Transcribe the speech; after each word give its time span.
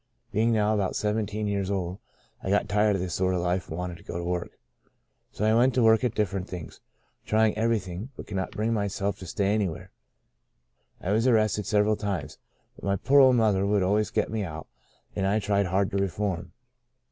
Being 0.31 0.51
now 0.51 0.73
about 0.73 0.95
seventeen 0.95 1.45
years 1.45 1.69
old, 1.69 1.99
I 2.41 2.49
got 2.49 2.67
tired 2.67 2.95
of 2.95 3.01
this 3.03 3.13
sort 3.13 3.35
of 3.35 3.41
life, 3.41 3.67
and 3.69 3.77
wanted 3.77 3.97
to 3.97 4.03
go 4.03 4.17
to 4.17 4.23
work. 4.23 4.57
So 5.31 5.45
I 5.45 5.53
went 5.53 5.75
to 5.75 5.83
work 5.83 6.03
at 6.03 6.15
different 6.15 6.47
things, 6.47 6.79
trying 7.23 7.55
everything, 7.55 8.09
but 8.17 8.25
could 8.25 8.35
not 8.35 8.49
bring 8.49 8.73
myself 8.73 9.19
to 9.19 9.27
stay 9.27 9.53
anywhere. 9.53 9.91
I 11.01 11.11
was 11.11 11.27
arrested 11.27 11.67
several 11.67 11.95
times, 11.97 12.39
but 12.75 12.83
my 12.83 12.95
poor 12.95 13.19
old 13.19 13.35
mother 13.35 13.63
would 13.63 13.83
always 13.83 14.09
get 14.09 14.31
me 14.31 14.43
out, 14.43 14.65
and 15.15 15.27
I 15.27 15.37
tried 15.37 15.67
hard 15.67 15.91
to 15.91 15.97
reform. 15.97 16.51